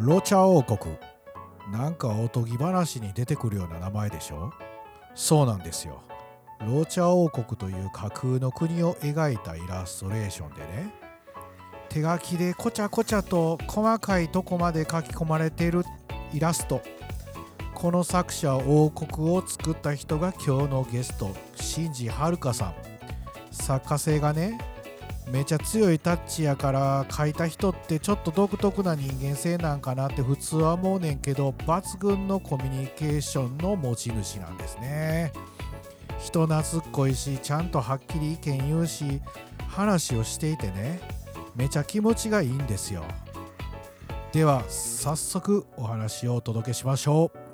[0.00, 0.94] ロチャ王国。
[1.72, 4.52] なんかおとぎ話に出てくるような名前でしょ？
[5.16, 6.02] そうなんですよ。
[6.60, 10.94] ローチャ王国という架空の国を描いたイラストレーションでね。
[11.88, 15.82] 手書きでこちゃこちゃと細かいとこまで書き込まれている
[16.32, 16.80] イラスト。
[17.74, 22.74] この作者王国を作った人が今日のゲスト新次遥さん。
[23.50, 24.60] 作家性がね
[25.30, 35.32] めちゃ強いタッチやから書いた人ってちょっと独特な人間性なんかなって普通は思うねんけど抜群のコミュニケーションの持ち主なんですね。
[36.18, 39.20] 人懐っこいしちゃんとはっきり意見言うし
[39.68, 41.00] 話をしていてね
[41.54, 43.04] めちゃ気持ちがいいんですよ。
[44.32, 47.47] では早速お話をお届けしましょう。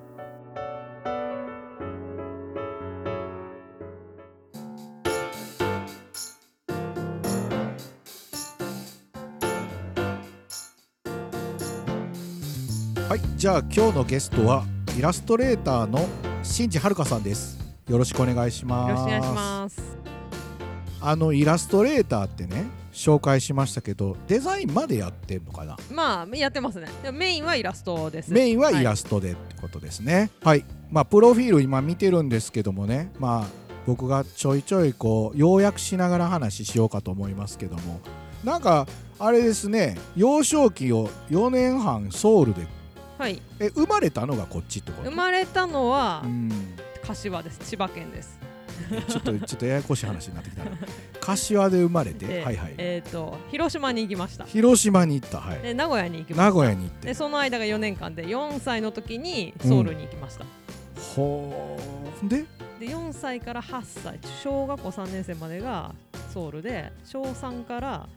[13.45, 14.64] じゃあ今日のゲストは
[14.98, 16.09] イラストレーターの
[16.42, 17.59] 新次遥さんです。
[17.87, 18.89] よろしくお願いします。
[18.89, 19.83] よろしくお願いします。
[21.03, 25.77] あのイラストレーターってね紹介しましたけどデザインまでやってんのかな？
[25.92, 26.89] まあやってますね。
[27.12, 28.33] メインはイラストです。
[28.33, 30.31] メインはイラストでってことですね。
[30.42, 33.12] はい、まあプロフィール今見てるんですけどもね。
[33.19, 33.47] まあ
[33.87, 38.00] 僕がちょいちょいこう要約しながら話しようかと思いますけども。
[38.42, 38.87] なんか
[39.19, 39.98] あれですね。
[40.17, 42.67] 幼少期を4年半ソウルで
[43.19, 43.41] はい。
[43.61, 45.11] え生まれたのがこっちってこと？
[45.11, 46.51] 生まれたのはうん。
[47.03, 47.59] 柏です。
[47.61, 48.39] 千葉県です。
[49.09, 50.71] ちょっとちょっとややこしい話になってきたな。
[51.21, 54.45] 柏で生まれて、ではいはい、えっ、と広島に行きました。
[54.45, 55.39] 広島に行った？
[55.41, 55.61] はい。
[55.61, 56.45] で名古屋に行きました。
[56.47, 57.06] 名古屋に行って。
[57.09, 60.45] でその間が4年間で4歳の時にソウルに行きました、
[61.17, 62.28] ほー。
[62.28, 62.45] で？
[62.81, 65.95] で4歳から8歳小学校3年生までが
[66.33, 68.09] ソウルで小3から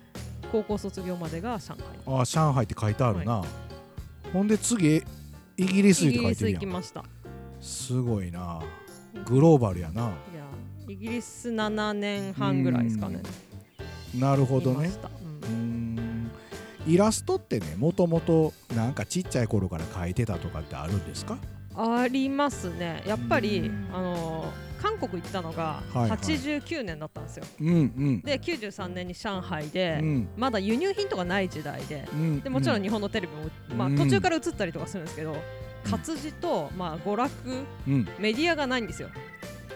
[0.51, 2.19] 高校卒業までが上海。
[2.21, 3.43] あ上海って書いてあるな、
[4.33, 5.03] ほんで次
[5.57, 7.03] イギリスイって書いてるやんギリス行きました。
[7.61, 8.61] すごいな。
[9.25, 10.11] グローバルやな。
[10.87, 13.21] イギリス7年半ぐらいですかね。
[14.17, 14.89] なるほどね。
[16.85, 21.37] イラストってねもともとなんかちっちゃい頃から描いてたとかってあるんですか？
[21.75, 23.03] ありますね。
[23.05, 23.89] やっぱりうん。
[23.93, 24.66] あのー
[24.99, 26.19] 韓国行ったのがはいはい。
[26.19, 28.21] 89年だったんですよ、うんうん。
[28.21, 30.29] で93年に上海で、うん。
[30.37, 32.39] まだ輸入品とかない時代でうん。
[32.41, 35.35] でもちろん日本のテレビも、まあ、うん途中から映ったりとかするんですけど、
[35.83, 37.31] 活字と、まあ、娯楽
[37.87, 38.07] うん。
[38.19, 39.09] メディアがないんですよ。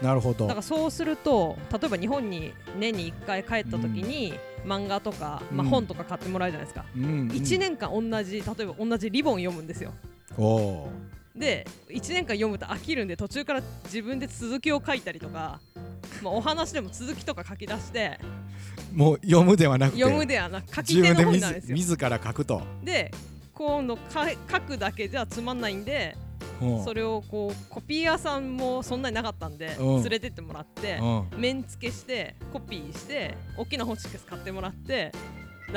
[0.01, 0.47] なるほど。
[0.47, 4.33] だからそうすると例えば日本に年に1回帰った時に、
[4.65, 7.27] 漫画とか、まあ、うん本とか買ってもらうじゃないですか、うんうん。
[7.29, 9.93] 1年間同じ例えば同じリボン読むんですよ
[11.35, 15.59] で1年間読むと飽きるんで途中から自分で続きを書いたりとか、
[16.21, 18.19] まあ、お話でも続きとか書き出して
[18.93, 21.75] もう読むではなくて読むではなく書き手の自分で方になるんですよ。
[21.75, 22.61] 自自ら書くと。
[22.83, 23.11] で
[23.53, 26.17] 今度か書くだけじゃつまんないんで
[26.61, 26.83] うん。
[26.83, 30.01] それをこうコピー屋さんもそんなになかったんでうん。
[30.01, 31.39] 連れてってもらってうん。
[31.39, 35.19] 面付けしてコピーして大きなホチキス買ってもらってだ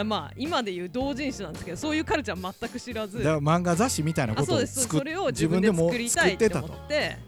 [0.03, 3.19] まあ今でいう同人誌なんですけどそういうカルチャー全く知らず。
[3.19, 7.19] 漫画雑誌みたいなことを作っそれを自分でも作りたいって思作って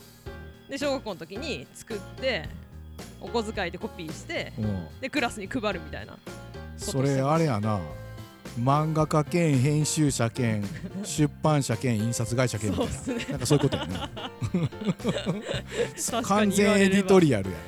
[0.68, 2.48] で小学校の時に作って
[3.20, 4.86] お小遣いでコピーしてうん。
[5.00, 6.16] でクラスに配るみたいな
[6.76, 7.80] それあれやな。
[8.58, 10.64] 漫画家兼編集者兼
[11.04, 12.92] 出版社兼印刷会社兼みたいな。
[13.14, 13.26] ね。
[13.30, 14.00] なんかそういうことやね
[16.22, 17.62] 完全エディトリアルやな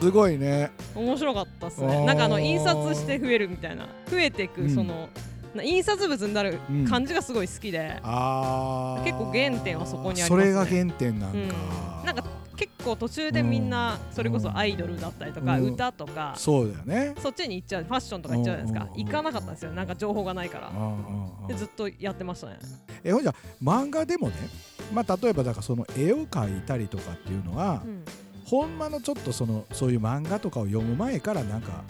[0.00, 0.70] すごいね。
[0.94, 2.04] 面白かったっすね。
[2.04, 3.86] なんかあの印刷して増えるみたいな。
[4.10, 4.74] 増えていくうん。
[4.74, 5.08] その、
[5.54, 6.84] な印刷物になるうん。
[6.86, 9.04] 感じがすごい好きで、あー。
[9.04, 10.28] 結構原点はそこにありますね。
[10.28, 12.06] それが原点なんか、うん。
[12.06, 12.24] なんか
[12.56, 15.72] 結構途中でみんなそれこそアイドルだったりとか、うん。
[15.72, 17.14] 歌とか、そうだよね。
[17.18, 17.84] そっちに行っちゃう。
[17.84, 19.04] ファッションとか行っちゃうじゃないですか、うん。
[19.04, 19.72] 行かなかったんですよ。
[19.72, 21.46] なんか情報がないから、うんうんうん。
[21.46, 22.58] でずっとやってましたね。
[23.04, 24.34] えほんじゃ漫画でもね
[24.92, 28.04] まあ例えばだからその絵を描いたりとかっていうのは、うん
[28.50, 31.84] ほんまのちょっとそのそういう漫画とかを読む前からなんか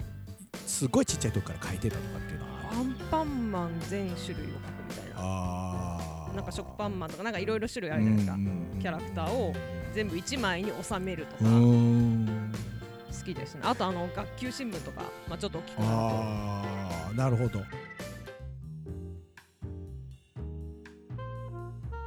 [0.67, 2.51] すごいちっちゃい時から描いてたとかっていうのは。
[2.71, 4.55] アンパンマン全種類を描く
[4.89, 5.15] みたいな。
[5.17, 6.35] あー。
[6.35, 8.37] なんか食パンマンとかなんかいろいろ種類あるじゃないですか、
[8.79, 9.53] キャラクターを
[9.93, 11.49] 全部1枚に収めるとか。
[11.49, 12.51] ん。
[13.11, 13.61] 好きですね。
[13.63, 15.95] あとあの学級新聞とか、まあ、ちょっと大きくなると。
[15.97, 17.59] ああなるほど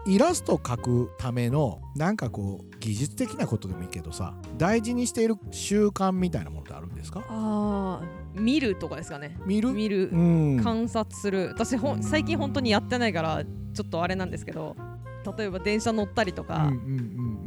[0.07, 7.25] イラスト描くためのなんかこう技術的なことでもいいけどさ大事にしている習慣みたいなものってあるんですか？
[7.29, 9.39] あー見るとかですかね。
[9.47, 9.73] 見る？
[9.73, 10.17] 見る、う
[10.57, 10.61] ん。
[10.63, 11.49] 観察する。
[11.49, 14.77] 私ほん最近本当にやってないからちょっとあれなんですけど
[15.39, 16.71] 例えば電車乗ったりとか、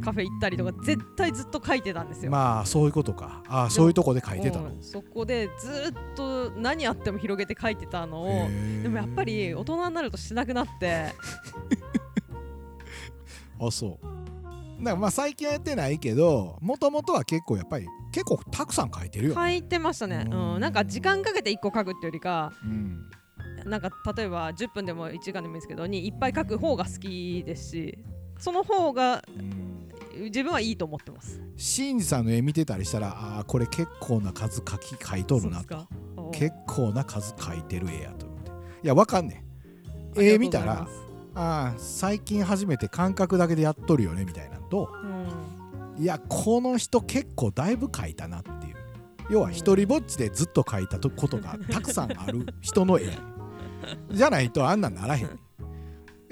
[0.00, 2.32] カフェ行ったりとかうん絶対ずっと書いてたんですよ。
[2.32, 3.44] まあそういうことか。
[3.46, 4.70] ああそういうとこで書いてたの？
[4.70, 4.82] うん。
[4.82, 8.48] そこでずっと何あっても広げて書いてたのを
[8.82, 11.12] でもやっぱり大人になるとしなくなって
[13.60, 14.06] あそう。
[14.78, 20.54] だからまあ最近はやってないけどもともとは結構やっぱり結構たくさん書いてるよ、書いてましたね、うん。
[20.54, 23.10] うん、なんか時間かけて1個書くっていうよりかうん。
[23.64, 27.98] なんか例えば10分でも1時間でもいいですけどにいっぱい書く方が好きですし
[28.38, 29.78] その方がうん。
[30.24, 31.40] 自分はいいと思ってます。
[31.56, 35.86] シンジさんの絵見てたりしたらああこれ結構な数書き書いとるなと。
[36.32, 38.50] 結構な数書いてる絵やと思って。
[38.82, 39.44] いやわかんね
[40.16, 40.20] ん。
[40.20, 40.88] 絵見たら
[41.38, 44.90] ああ最近初めて感覚だけでやっとるよねみたいなのと
[45.96, 46.02] うん。
[46.02, 48.76] いやこの人結構だいぶ書いたなっていう。
[49.30, 53.10] 要は一人ぼっちでずっと書いたとことがたくさんある人の絵。
[54.10, 55.38] じゃないとあんなんならへん。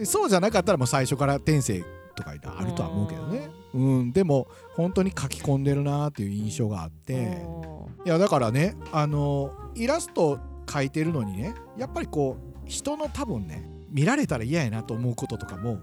[0.04, 1.84] そうじゃなかったらもう最初から天性
[2.16, 3.48] とかあるとは思うけどね。
[3.74, 4.12] うん。
[4.12, 7.42] でも本当に書き込んでるなっていう印象があって。
[7.44, 15.81] おいやだからねあのイラスト描いてるのにねやっぱりこう人の多分ね見られたら嫌やなと思うこととかも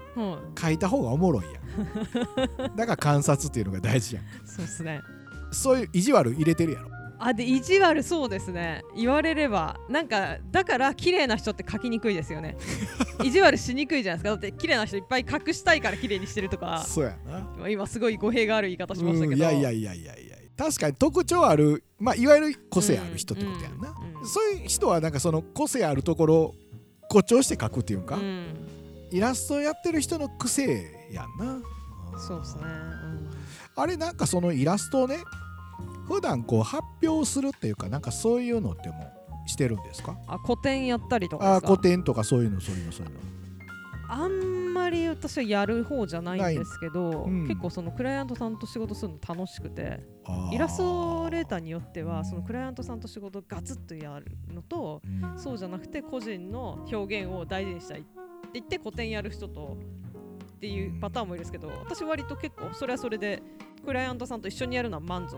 [0.62, 2.76] 書いた方がおもろいやん。
[2.78, 4.26] だから観察っていうのが大事やん。
[4.46, 5.02] そうですね。
[5.52, 6.92] そういう意地悪入れてるやろ。
[7.18, 8.84] あで意地悪そうですね。
[8.96, 12.56] 言われればなんかだから綺麗な人って書きにくいですよね。
[13.24, 14.30] 意地悪しにくいじゃないですか。
[14.30, 16.84] だって綺麗な人いっぱい隠したいから綺麗にしてるとか。
[16.88, 17.68] そうやな。
[17.68, 20.34] 今すごい語弊がある言い方しましたけど、うんいやいやいやいやいや。
[20.56, 26.56] 確かに特徴あるまあいわゆる個性ある人ってことやんな、うんうんそういう人はなんかその個性あるところを
[27.22, 28.46] 誇張して書くっていうか、うん。
[29.12, 31.60] イラストやってる人の癖やんな。
[32.18, 32.64] そうですね、
[33.76, 35.18] あれなんかそのイラストをね
[36.08, 39.12] 普段こう発表するっていうかなんかそういうのっても
[39.48, 40.16] してるんですか？
[40.28, 41.76] あ古典やったりとかあですか？
[41.76, 43.20] 古典とかそういうのそういうのそういうの
[44.08, 47.48] あんまり私はやる方じゃないんですけど、うん。
[47.48, 50.02] 結構そのクライアントさんと仕事するの楽しくて
[50.52, 55.40] イラストレーターによってはそのクライアントさんと仕事ガツッとやるのとうん。
[55.40, 58.10] そうじゃなくて個人の表現を大事にしたいって
[58.54, 59.78] 言って古典やる人と
[60.56, 63.42] っていうパターンもいるんですけど私割と結構それはそれで
[63.86, 65.38] クライアントさんと一緒にやるのは満足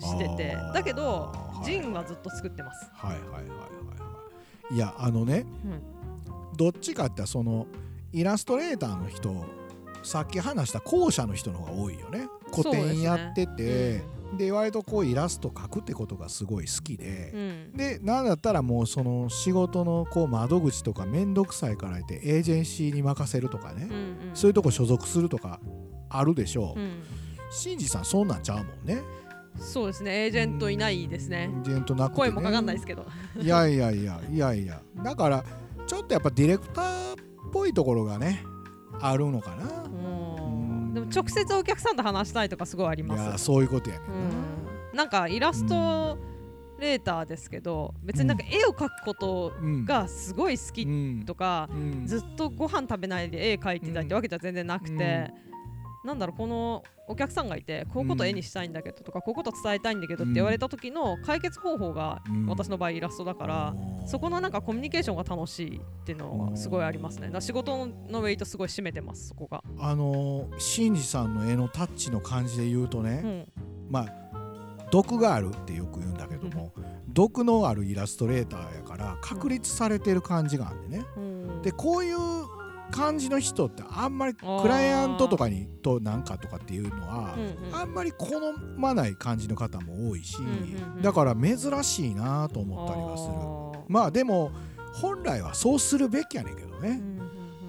[0.00, 1.64] しててだけどはい。
[1.64, 2.90] ジンはずっと作ってます。
[2.92, 3.48] はいはいはいはいは
[4.70, 4.74] い。
[4.74, 5.93] いやあのねうん
[6.56, 7.66] どっちかってその
[8.12, 9.44] イラストレーターの人
[10.02, 12.28] さっき話した後者の人の方が多いよね。
[12.54, 14.02] 古典やってて
[14.36, 17.72] で,、割とこうイラスト描くってことがすごい好きでう、ん。
[17.72, 24.16] でなんだったらもうその仕事のこう窓口とかめんどくさいから言ってエージェンシーに任せるとかね、うんうん。
[24.34, 25.60] そういうとこ所属するとか
[26.10, 27.02] あるでしょう、うん。
[27.50, 29.02] シンジさんそんなんちゃうもんね。
[29.56, 30.24] そうですね。
[30.24, 31.50] エージェントいないですね。
[31.52, 33.06] エージェントなくて、ね、声もかかんないですけど。
[33.40, 34.82] いやいやいやいやいや。
[35.02, 35.44] だから
[35.86, 37.16] ちょっとやっぱディレクターっ
[37.52, 38.42] ぽいところがね
[39.00, 40.94] あるのかな、うん。
[40.94, 43.32] でも直接お客さんと話したいとかすごいありいます。
[43.32, 44.02] やそういうことやね
[44.92, 45.10] んな、うん。
[45.10, 46.18] かイラスト
[46.78, 49.84] レーターですけど別になんか絵を描くことうん。
[49.84, 51.24] がすごい好きうん。
[51.26, 52.06] とかうん。
[52.06, 55.30] ずっとご飯食べないで絵描いてたってわけじゃ全然なくて、
[56.04, 62.46] なんだろうこのお客さんがいてこういうことを絵にしたいんだけどとかこういうこと伝えたいんだけどって言われた時の解決方法がうん。
[62.46, 63.74] 私の場合イラストだから、
[64.06, 67.30] そこのなんかコミュニケーションが楽しいっていうのはすごいありますね。
[67.30, 73.52] だ仕事のウェイトすごい占めてますそこが、あのーシンジさんの絵のタッチの感じで言うとね、うん。
[73.90, 74.12] まあ
[74.90, 76.72] 毒があるってよく言うんだけども、
[77.08, 81.62] 毒のあるイラストレーターやから確立されてる感じがあるんでね、うん。
[81.62, 82.16] でこういう
[82.94, 87.76] 感じの人ってあんまりクライアントとかにとなんかとかっていうのは、うんうん。
[87.76, 88.28] あんまり好
[88.76, 91.02] まない感じの方も多いし、うんうんうん。
[91.02, 93.84] だから珍しいなと思ったりはする。
[93.88, 94.52] まあでも
[94.94, 97.02] 本来はそうするべきやねんけどね、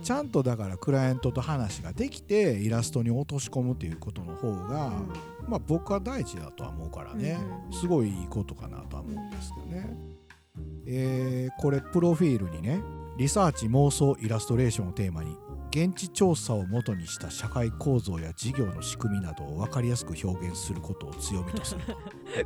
[0.04, 4.92] ちゃんんとだからクライアントと話ができてイラストに落とし込むっていうことの方が、
[5.48, 9.98] まあ僕は第一だとは思うからね、うんすごいいいことかなとは思うんですけどね。
[10.86, 12.80] えーこれプロフィールにね
[13.18, 15.38] リサーチ妄想イラストレーションをテーマに
[15.72, 21.82] 現地調査を元にした社会構造や事業の仕組みなどを分かりやすく表現することを強みとする。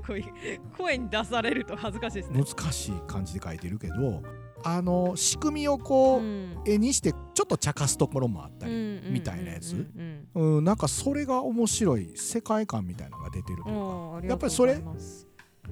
[0.78, 2.44] 声に出されると恥ずかしいですね。
[2.44, 4.24] 難しい感じで書いてるけど
[4.64, 6.58] あの仕組みをこう、ん。
[6.66, 9.88] 絵にしてちょっと茶化すところもあったり、みたいなやつ。
[10.36, 10.64] うん。
[10.64, 14.82] なんかそれが面白い世界観みたいなのが出てるというか、やっぱりそれ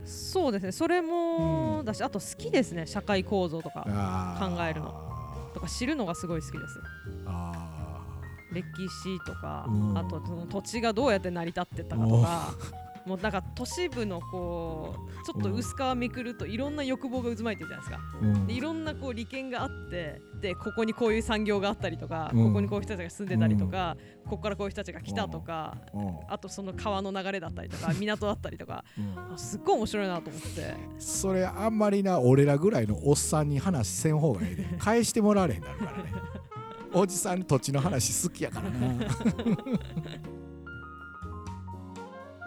[0.05, 0.71] そうですね。
[0.71, 1.85] それもうん。
[1.85, 2.85] だしあと好きですね。
[2.87, 3.83] 社会構造とか
[4.39, 4.93] 考えるの。
[5.53, 6.81] とか知るのがすごい好きです。
[7.25, 7.73] あ
[8.51, 8.63] 歴
[9.03, 9.97] 史とかうん。
[9.97, 12.53] あとその土地がどうやって成り立ってたかとか
[13.07, 17.99] もうなんか都市部のこうちょっと薄皮めくるといろんな欲望が渦巻いてるじゃないですか。
[18.21, 18.47] うん。
[18.47, 22.47] でいろんなこう利権があってでここにこういう産業があったりとか、うん。
[22.47, 23.95] ここにこういう人たちが住んでたりとか、
[24.25, 26.17] ここからこういう人たちが来たとか、うん。
[26.27, 28.83] あとその川の流れだったりとか港だったりとか
[29.37, 30.75] すっごい面白いなと思って。
[30.99, 34.65] それあんまりな俺らぐらいのおっさんに話せん方がいいで。
[34.79, 36.11] 返してもらわれへんなるからね。
[36.93, 38.95] おじさん土地の話好きやからな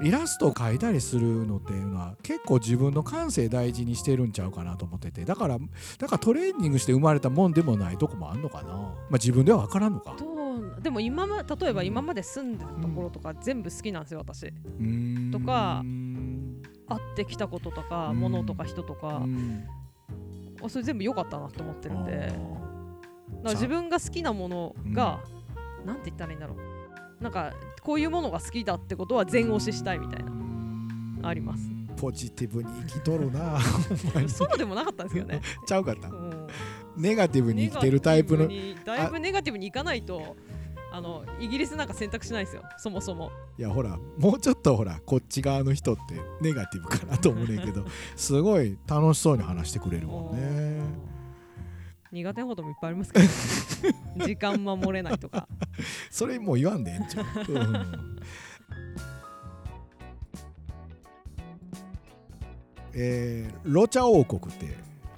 [0.02, 5.24] イラストを描いたりするのっていうのは結構自分の感性大事にしてるんちゃうかなと思ってて。
[5.24, 5.58] だから
[5.98, 8.68] だからトレーニングして生まれたもんでもないとこもあんのかな。
[8.72, 10.16] まあ自分では分からんのか。
[10.18, 14.50] どうでも今ま例えば今まで住んでたところとか全部好きなんですよ私。
[15.30, 16.62] とかうん。
[16.88, 19.22] 会ってきたこととかうん物とか人とか。
[20.68, 22.12] それ全部良かったなって思ってるんで。
[22.16, 22.34] だか
[23.44, 25.20] あら自分が好きなものが
[25.84, 27.22] なんて言ったらいいんだろう。
[27.22, 31.28] なんかこういうものが好きだってことは全押ししたいみたいな。
[31.28, 31.62] あります。
[31.96, 33.60] ポジティブに生きとるな。
[34.28, 35.40] そうでもなかったんですけどね。
[35.66, 36.08] ちゃうかった。
[36.08, 36.46] うん。
[36.96, 38.48] ネガティブに生きてるタイプの。
[38.84, 40.36] だいぶネガティブにいかないと
[40.92, 43.30] あのイギリスなんか選択しないですよそもそも。
[43.58, 47.84] いやほらもうちょっとほらこっち側の人ってネガティブかなと思うねんけど
[48.16, 50.82] すごい楽しそうに話してくれるもんね
[52.12, 53.26] 苦手なこともいっぱいありますけど。
[54.26, 55.48] 時間守れないとか。
[56.10, 58.20] それもう言わんでええんちゃう、うん。
[62.94, 64.66] えーロチャ王国って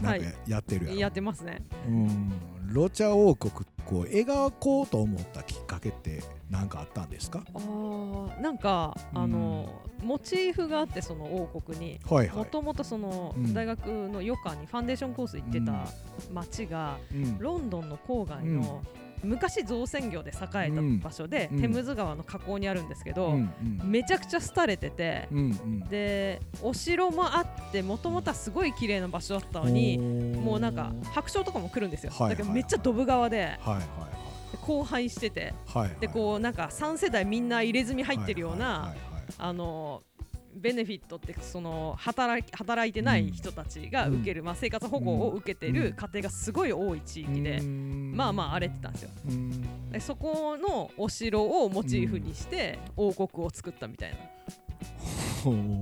[0.00, 0.34] なんかはい。
[0.46, 1.62] やってるやろ、やってますね。
[1.87, 2.32] うん
[2.73, 3.52] ロチャ王国
[3.85, 7.43] こう描こうと思ったきっかけって何かあったんですか？
[7.55, 9.69] あーなんかあの、
[10.02, 12.00] モチーフがあってその王国に
[12.35, 13.52] もともとそのうん。
[13.55, 15.87] 大学の余暇にファンデーションコース行ってた
[16.33, 17.38] 町がうん。
[17.38, 18.83] ロンドンの郊外の
[19.23, 20.35] 昔造船業で栄
[20.69, 21.61] えた場所でうん。
[21.61, 23.52] テムズ川の河口にあるんですけどうん
[23.83, 23.91] うん。
[23.91, 25.81] めちゃくちゃ廃れててうんうん。
[25.88, 32.12] でお城もあってもともとはすごい綺麗な場所だったのにもうなんか白鳥とかも来るんですよ。
[32.12, 33.83] はいはいだけどめっちゃドブ川ではいはい
[34.52, 39.23] で荒廃しててはいはいでこうなんか3世代みんな入れ墨入ってるようなはいはいはいはい。
[39.38, 40.02] あの
[40.54, 49.11] ベネフィットってその働き働いてない人たちが受ける、まあ、生活保護を受けてる家庭がすごい多い地域で、まあまあ荒れてたんですよ。
[49.28, 49.90] うん。
[49.90, 54.18] でそこのお城をモチーフにして王国を作ったみたいな。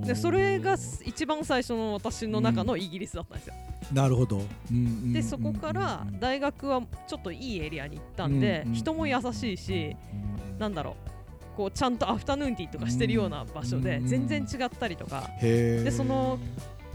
[0.06, 3.54] でそれが一番最初の私の中のイギリスだったんですよ。
[3.92, 5.12] なるほど、うんうん。
[5.12, 9.96] でそこからうん大学はちょっといいエリアに行ったんでうん人も優しいし
[10.58, 11.19] なんだろう
[11.60, 14.06] こうちゃんとアフタヌーンティーとかしてるような場所でうん。
[14.06, 15.28] 全然違ったりとか。
[15.42, 16.38] でその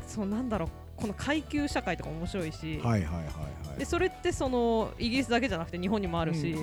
[0.07, 3.25] そうなんだろうこの階級社会とか面白いし、はいはいはい
[3.67, 3.77] はい。
[3.77, 6.55] でそれってそのイギリスだけじゃなくて日本にもあるし、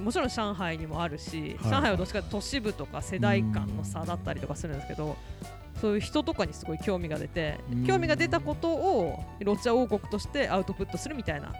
[0.00, 5.16] もちろん上海にもあるし、はい上海はどっちかというと都市部とか世代間の差だったりとかするんですけど、
[5.82, 7.84] そういう人とかにすごい興味が出て、うん。
[7.84, 11.52] 興味が出たことをロチャ王国としてアウトプットするみたいな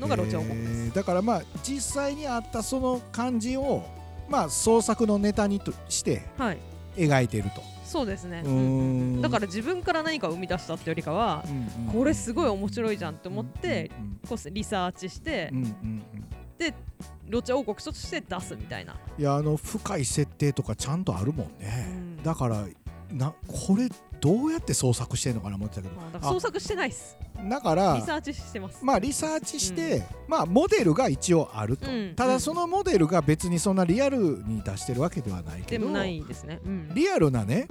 [0.00, 0.94] のがロチャ王国です。
[0.94, 3.84] だからまあ実際にあったその感じを
[4.30, 6.58] まあ創作のネタにとしてはい、
[6.96, 7.62] 描いてると。
[7.84, 8.44] そうですね。
[9.20, 16.04] だから自分から何かを生み出したってよりかは、うんうんこれすごい面白いじゃんって思って、うんこうリサーチしてうんうんうん。
[17.28, 18.94] ロチャ王国として出すみたいな。
[19.18, 22.22] いやあの深い設定とかちゃんとあるもんね、うん。
[22.22, 22.66] だから
[23.12, 23.32] な
[23.66, 23.88] これ
[24.20, 27.16] どうやって創作してんのかな思ってたけどまあ創作してないっす。
[27.48, 28.84] だからリサーチしてます。
[28.84, 36.60] まあリサーチして、まあモデルが一応あると、うんただそのモデルが別にそんなリアルに出してるわけではないけどでもないですね。
[36.64, 36.90] うん。
[36.94, 37.66] リアルなね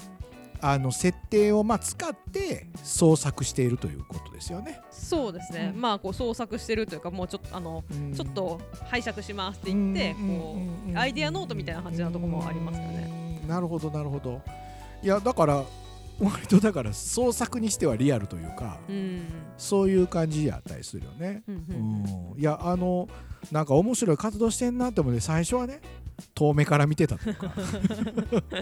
[0.61, 4.81] あの設定をまあ使って創作しているということですよね。
[4.91, 5.71] そうですね。
[5.73, 13.39] うんまあこう創作してるというかもうちょっとあのうんちょっと拝借しますって言ってうんこうんうアイディアノートみたいな感じなとこもありますよね。
[13.43, 14.41] うんなるほどなるほど。
[15.01, 15.63] いやだから
[16.19, 19.23] 割とだから創作にしてはリアルというかうん。
[19.57, 21.43] そういう感じやったりするよね。
[21.47, 23.07] うんううんんいやあの
[23.51, 25.79] なんか面白い活動してんなって思って最初はね
[26.35, 27.53] 遠目から見てたとか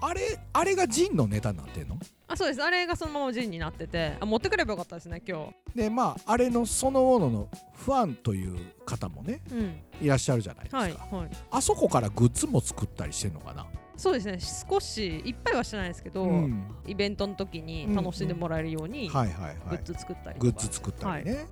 [0.00, 1.96] あれあれがジンのネタになってんの？
[2.26, 2.62] あそうです。
[2.62, 9.54] あれがそのままジンになってて、あ持ってくればよかったですね今でまああれのそのもののファンという方もね日。
[9.54, 9.80] うん。
[10.00, 11.30] いらっしゃるじゃないですか、はいはい。
[11.50, 13.66] あそこからグッズも作ったりしてんのかな、
[14.00, 14.38] そうですね。
[14.40, 16.64] 少しいっぱいはしてないですけど、うん。
[16.86, 19.76] イベントの時に楽しんでもらえるようにグはいはいはい。
[19.76, 20.38] ッズ作ったり。
[20.38, 21.44] グッズ作ったりね、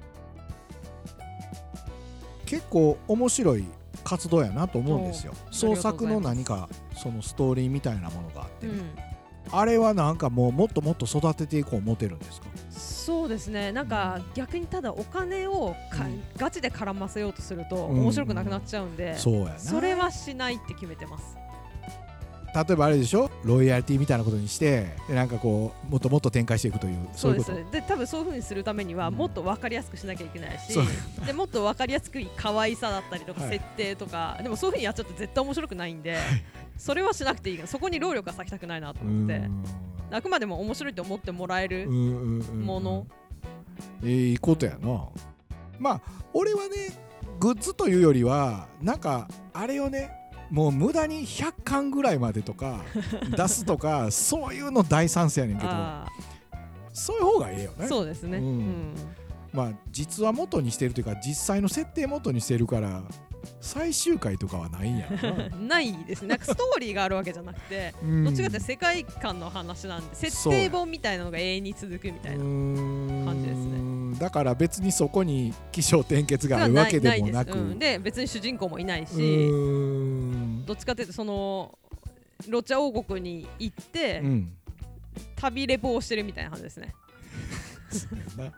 [2.46, 3.66] 結構面白い
[4.02, 5.34] 活動やなと思うんですよ。
[5.50, 9.58] お創作の何かそのストーリーみたいなものがあってね、うん。
[9.58, 12.46] あれはなんかもうもっともっと育てていこう思ってるんですか？
[12.70, 13.72] そうですね。
[13.72, 16.22] なんか逆にただお金をか、うん。
[16.38, 18.00] ガチで絡ませようとするとうん。
[18.00, 19.58] 面白くなくなっちゃうんで、そうやな。
[19.58, 21.36] それはしないって決めてます
[22.54, 23.30] 例えばあれでしょ？
[23.44, 30.78] ロイヤリティみたいなことにしてでなんかこうもっともっと展開していくというそうですで多分そういうふうにするためにはもっと分かりやすくしなきゃいけないし
[31.26, 33.50] でもっと分かりやすく可愛さだったりとかはい。
[33.50, 36.18] 設定とか、でもそういうふうにやっちゃうと絶対面白くないんで、
[36.76, 37.62] それはしなくていい。
[37.66, 39.64] そこに労力は割きたくないなとう思ってん。
[40.10, 43.06] あくまでも面白いと思ってもらえうんるもの？
[44.02, 45.08] えーいいことやな。
[45.78, 46.00] まあ
[46.32, 46.68] 俺はね
[47.38, 50.17] グッズというよりはなんかあれをね
[50.50, 52.84] もう無駄に100巻ぐらいまでとか
[53.36, 56.06] 出すとかそういうの大賛成やねんけどあ
[56.98, 57.84] そういう方がええよね。
[57.84, 58.44] ーそうですね、うん。
[58.44, 58.94] うん。
[59.52, 63.02] まあ実は元にしてるというか実際の設定元にしてるから
[63.60, 65.48] 最終回とかはないんやろな。
[65.78, 66.28] ないですね。
[66.28, 68.24] なんかストーリーがあるわけじゃなくて、うん。
[68.24, 74.18] どっちかって世界観の話なんで設定本みたいなのが永遠に続くみたいな、感感じですね。
[74.18, 77.50] だから別にそこに起承転結があるわけでもなく。
[77.50, 77.58] いです。
[77.58, 77.78] うん。
[77.78, 79.12] で別に主人公もいないし、
[80.68, 81.78] どっちかというとその
[82.46, 84.52] ロチャ王国に行って、うん。
[85.34, 86.94] 旅レポをしてるみたいな感じですね。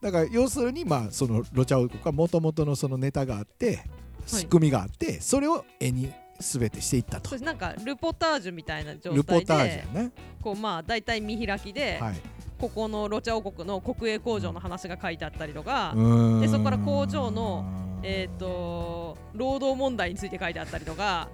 [0.00, 3.84] だから要するにまあそのロチャ王国はもともとのそのネタがあって
[4.26, 7.36] 仕組みがあって、それを絵に全てしていったと。
[7.38, 10.12] なんかルポタージュみたいな状ルポ態タージでュやね。
[10.42, 12.20] こうまあ大体見開きで、はい。
[12.58, 15.94] ここのロチャ王国の国営工場の話が書いてあったりとか、
[16.40, 21.28] でそこから工場のえっ、と労働問題について書いてあったりとか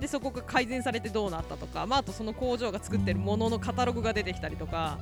[0.00, 4.98] でそこが改善されてどうなったとか、まあ、あとその工場が作ってるもののカタログが出てきたりとか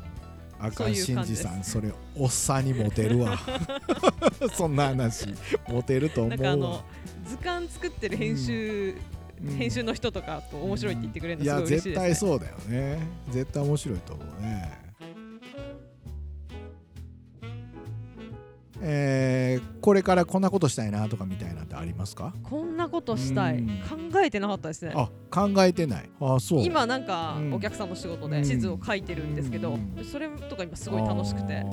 [0.58, 3.36] あかん新いう感じさんそれおっさんにモテるわ。
[4.54, 5.34] そんな話
[5.68, 6.36] モテると思うわ。
[6.36, 6.84] なんかあの
[7.26, 8.94] 図鑑作ってる編集、
[9.42, 9.56] うん。
[9.56, 13.00] 編集の人とかと面白いって言ってくれるのすごいやい嬉しいです、ね、絶対そうだよね。
[13.30, 14.81] 絶対面白いと思うね
[18.84, 22.34] えーこれからこんなことしたいなとかみたいなってありますか？
[22.42, 23.66] こんなことしたい、うん。
[24.12, 24.92] 考えてなかったですね。
[24.94, 26.10] あ考えてない。
[26.20, 26.60] あそう。
[26.62, 27.54] 今なんかうん。
[27.54, 28.30] お客さんの仕事うん。
[28.30, 30.04] で地図を書いてるんですけど、うん。
[30.04, 31.64] それとか今すごい楽しくて。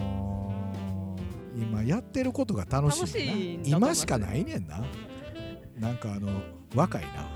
[1.55, 4.83] 今やってることが楽しい,、楽しい今しかないねんな。
[5.77, 6.29] なんかあの
[6.75, 7.09] 若いな。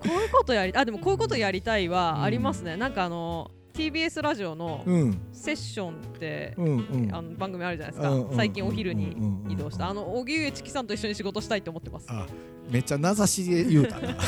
[0.00, 5.20] こういうことやりあでもこういうことやりたいうんはありますね、なんかあの TBS ラジオのうん。
[5.32, 7.14] セッションって、うんうん。
[7.14, 9.88] あの番組あるじゃないですか、うんうん最近お昼にうんうん移動した。
[9.88, 12.06] あの荻上チキさんと一緒に仕事したいと思ってます。
[12.08, 12.26] あ
[12.70, 14.14] めっちゃ名指しで言うたな、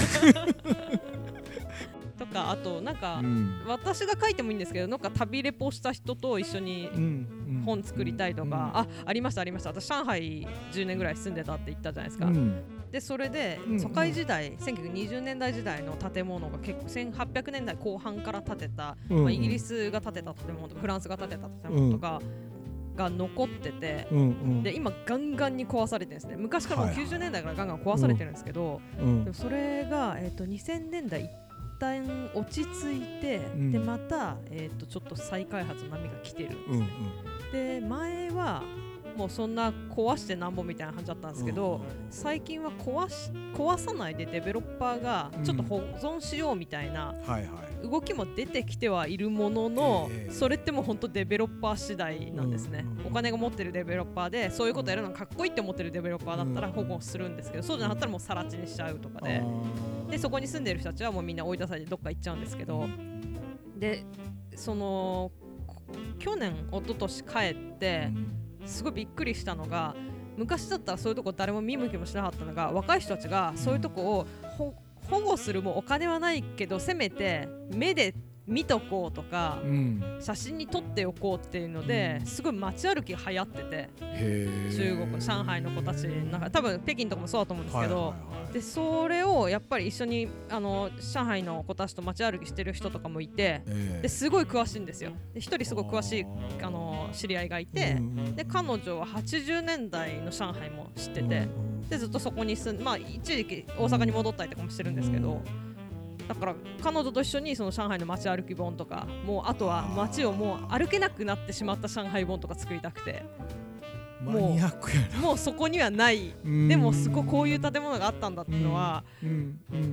[2.18, 3.62] とかあとなんか、うん。
[3.66, 9.70] 私が書いてもいいんですけどなんか旅レポした人と一緒にうん本作りたいとか、あありましたありました。
[9.70, 22.20] 私上海10年ぐらい住んでたって言ったじゃないですか、うんでそれでうん疎開時代、1920年代時代の建物が結構1800年代後半から建てた、うんまあ、イギリスが建てた建物とかフランスが建てた建物とか
[22.96, 24.62] が残ってて、うんうん。
[24.62, 26.36] で今ガンガンに壊されてるんですね。
[26.36, 29.24] 昔からもうはいはい90年代からガンガン壊されてるんですけど、うん。
[29.24, 31.30] でもそれが、えー、と2000年代一
[31.78, 33.72] 旦落ち着いて、うん。
[33.72, 36.86] でまた、えー、とちょっと再開発の波が来てるんですうんね、
[37.52, 38.62] で前は
[39.16, 47.14] もうそんな壊してなんぼみたいな感じだったんですけど、最近は壊し壊さないでデベロッパーがちょっと保存しようみたいな
[47.82, 50.32] 動きも出てきてはいるものの、ええ。
[50.32, 59.42] それってもう本当デベロッパー次第なんですね、うんお金が持ってるデベロッパーでそういうことやるのがかっこいいって思ってるデベロッパーだったらうん保護するんですけどそうじゃなかったらもう更地にしちゃうとかで
[60.10, 62.86] でそこに住んでる人たちはもうみんな追い出されてどっか行っちゃうんですけど
[63.78, 64.04] で
[64.54, 65.30] その
[65.66, 65.82] こ
[66.18, 68.10] 去年一昨年帰って
[68.66, 69.94] すごいびっくりしたのが
[70.36, 74.26] 昔だったらそういうとこ誰も見向きもしなかったのが若い人たちがそういうとこを
[75.08, 78.14] 保護するもお金はないけどせめて目で
[78.46, 80.18] 見とこうとかうん。
[80.20, 82.26] 写真に撮っておこうっていうのでうん。
[82.26, 94.02] すごい街歩き流行ってて中国上海の子たちなんか多分北京とかもそうだと思うんですけど、はいはいはいでそれをやっぱり一緒にあの上海の子たちと街歩きしてる人とかもいてええ。
[94.02, 95.10] ですごい詳しいんですよ。
[95.34, 96.26] で一人すごい詳しい
[96.62, 97.98] あの知り合いがいて、
[98.34, 101.48] で彼女は80年代の上海も知ってて、
[101.90, 105.42] でずっとそこに住んまあ一時期大阪に戻ったりとかもしてるんですけど、
[106.28, 113.24] だから彼女と一緒にその上海の街歩き本とかもうあとは街をもう歩けなくなってしまった上海本とか作りたくて。
[114.24, 115.18] マニアックやな。
[115.18, 116.34] もうそこにはない。
[116.44, 116.68] うん。
[116.68, 119.04] でもすごいこういう建物があったんだっていうのは、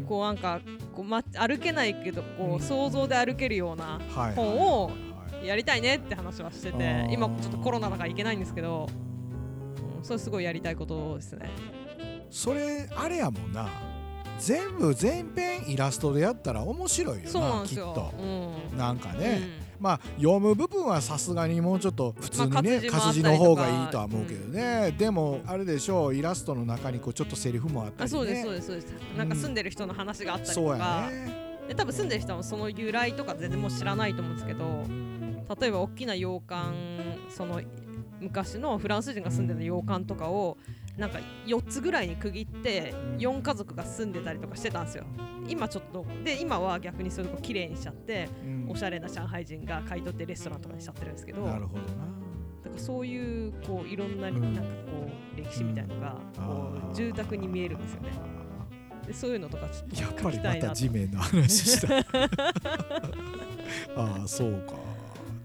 [0.07, 0.61] こうなんか
[0.95, 4.91] こう、ま、歩けないけどこう想像で歩けるようなはい本を
[5.43, 7.11] やりたいねって話はしてあてー。
[7.11, 8.87] 今ちょっとコロナだから行けないんですけど、
[9.97, 11.49] うん、それすごいやりたいことですね。
[12.31, 13.69] それあれやもんな
[14.39, 18.13] 全部全編イラストでやったら面白いよなきっと。
[18.19, 18.77] うん。
[18.77, 19.41] なんかね、
[19.79, 28.05] まあ読む部分はさすがにもうちょっと普通にね、まあ活字の方がいいとは思うけどね、でもあれでしょうイラストの中にこうちょっとセリフもあったりね。
[28.05, 28.93] あそうですそうですそうです。
[29.17, 31.43] なんか住んでる人の話があったりそうやとか、ね。
[31.67, 34.65] で多分住んでる人はその由来とか全然もう知らないと思うんですけど
[35.61, 36.73] 例えば大きな洋館
[37.29, 37.61] その
[38.19, 40.57] 昔のフランス人が住んでた洋館とかを
[40.97, 45.05] なんか4つぐらいに区切って4家族が住んでたりとかしてたんですよ。
[45.47, 48.53] 今ちょっとで今は逆にそういうとこ綺麗にしちゃってうん。
[48.69, 51.87] おしゃれな上海人が買い取ってレストランとかにしちゃってるんですけどなるほどな。
[52.63, 54.67] だからそういうこういろんなうんなんかこ
[55.35, 58.11] う歴史みたいのがこう住宅に見えるんですよね。
[59.05, 61.97] でそういうのとかちょっとやっぱりまた地面の話した。
[63.97, 64.73] ああそうか。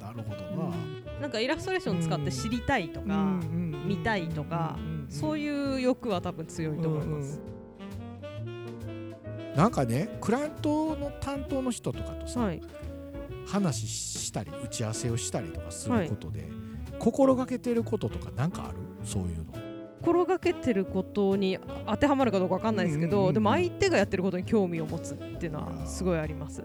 [0.00, 0.74] なるほどな、
[1.22, 3.34] なんかイラストレーション使って知りたいとか、
[3.84, 4.78] 見たいとか
[5.08, 7.40] そういいう欲は多分強いと思います。
[7.52, 7.58] うん
[9.56, 12.60] なんかねクライアントの担当の人とかとさ、はい、
[13.44, 16.48] 話したり打ち合わせをしたりとかすることで、
[17.00, 18.78] 心がけてることとかなんかある？
[19.02, 19.52] そういうの。
[20.00, 26.62] 心がけてることに当てはまるかどうかわかんないですけど、うんうんうんでも相手がやってることに興味を持つっていうのはすごいあります。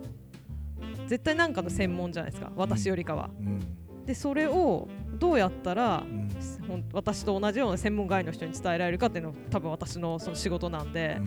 [1.07, 3.31] 絶対なんかの専門じゃないですか私よりかは。
[3.39, 4.05] うん。
[4.05, 4.87] でそれを
[5.23, 6.83] どうやったらうん。
[6.91, 11.21] 私と同じような専門外の人に伝えられるかっていうのは多分私のその仕事なんで、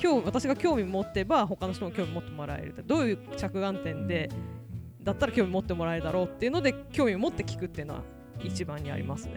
[0.00, 4.30] 今日私が興味持ってば他の人も興味持ってもらえるどういう着眼点で
[5.02, 8.02] だったら興味持ってもらえるだろうっていうので興味を持って聞くっていうのは
[8.42, 9.32] 一番にありますね。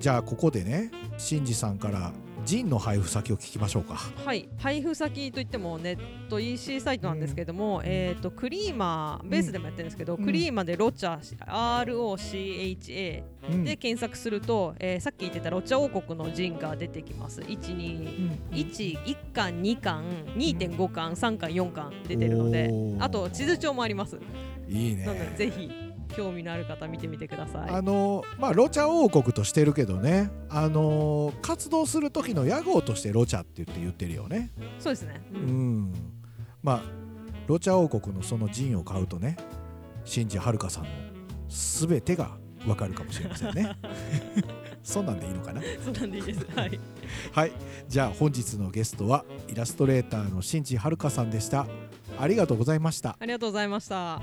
[0.00, 2.12] じゃあここでねシンジさんから
[2.44, 3.96] ジンの配布先を聞きましょうか。
[4.24, 10.24] はい、配布先といってもネット EC サイトなんですけども、えー、とクリーマーベースでもやってるんですけど、うん。
[10.24, 13.64] クリーマーでロチャ ROCHA うん。
[13.64, 17.40] で検索すると、えーさっき言ってたロチャ王国の陣が出てきます。
[17.40, 20.04] 121うん1巻2巻
[20.36, 24.18] 2.5巻3巻4巻出てるのであと地図帳もあります。
[24.68, 25.34] いいね。
[25.36, 27.70] ぜひ興味のある方見てみてください。
[27.70, 30.30] あのまあロチャ王国としてるけどね。
[30.48, 34.50] あの活動する時の屋号としてロチャって言って言ってるよね。
[34.78, 35.78] そうですね、ううん。
[35.86, 35.94] ん
[36.62, 36.82] まあ
[37.46, 39.36] ロチャ王国のその陣を買うとね
[40.04, 40.90] シンジはるかさんの
[41.48, 43.76] 全てがわかるかもしれませんね。
[44.82, 45.60] そんなんでいいのかな？
[45.84, 46.46] そうなんでいいです。
[46.56, 46.80] はい。
[47.32, 47.52] はい。
[47.88, 51.66] じゃあ本日のゲストはイラストレーターのシンジはるかさんでした。
[52.18, 53.16] ありがとうございました。
[53.18, 54.20] ありがとうございました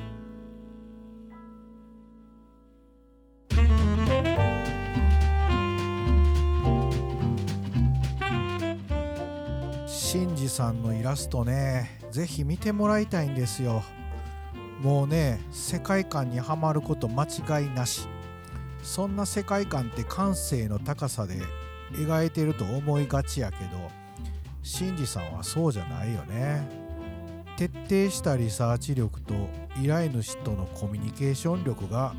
[10.12, 13.84] シンジさんのイラストねぜひ見てもらいたいんですよ。
[14.82, 18.08] もうね世界観にはまること間違いなし。
[18.82, 21.36] そんな世界観って感性の高さで
[21.92, 23.70] 描いてると思いがちやけど
[24.64, 26.68] シンジさんはそうじゃないよね。
[27.56, 29.36] 徹底したリサーチ力と
[29.80, 32.16] 依頼主とのコミュニケーション力が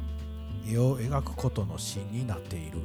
[0.65, 2.79] 絵を描くことの芯になっている。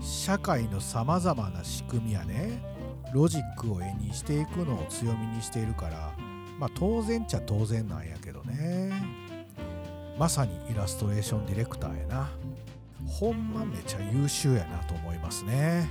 [0.00, 2.75] 社会のさまざまな仕組みやね。
[3.12, 6.12] ロジックを絵にしていくのを強みにしているから
[6.58, 8.92] まあ当然っちゃ当然なんやけどね。
[10.18, 12.30] まさにイラストレーションディレクターやな。
[13.06, 15.88] ほんまめちゃ優秀やなと思いますね。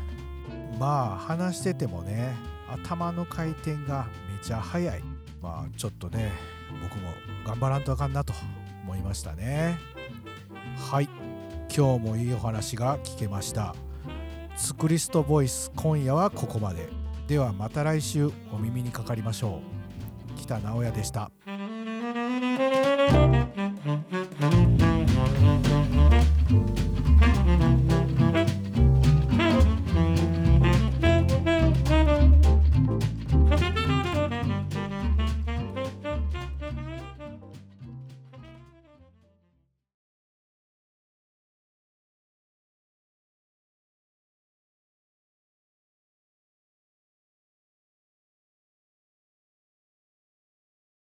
[0.79, 2.33] まあ話しててもね
[2.67, 5.03] 頭の回転がめちゃ速い。
[5.41, 6.31] まあちょっとね
[6.81, 7.11] 僕も
[7.45, 8.33] 頑張らんとあかんなと
[8.83, 9.77] 思いましたね。
[10.91, 11.09] はい。
[11.75, 13.75] 今日もいいお話が聞けました。
[14.55, 17.04] スクリストボイス今夜はここまで。
[17.27, 19.59] ではまた来週お耳にかかりましょ
[20.37, 20.39] う。
[20.39, 21.31] 北直哉でした。